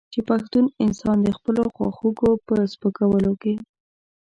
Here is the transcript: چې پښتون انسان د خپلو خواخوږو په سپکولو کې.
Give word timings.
چې 0.13 0.19
پښتون 0.29 0.65
انسان 0.83 1.17
د 1.23 1.27
خپلو 1.37 1.63
خواخوږو 1.75 2.31
په 2.47 2.55
سپکولو 2.71 3.31
کې. 3.41 3.53